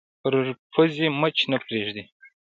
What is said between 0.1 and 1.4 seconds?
پر پوزې مچ